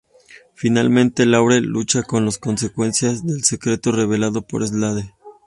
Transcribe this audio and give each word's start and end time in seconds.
Finalmente, 0.55 1.27
Laurel 1.27 1.63
lucha 1.65 2.01
con 2.01 2.25
las 2.25 2.39
consecuencias 2.39 3.23
del 3.23 3.43
secreto 3.43 3.91
revelado 3.91 4.41
por 4.41 4.65
Slade. 4.67 5.13